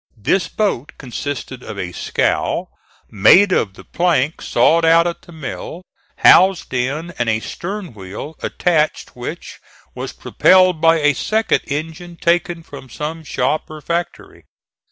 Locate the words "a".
1.77-1.91, 7.29-7.39, 10.95-11.13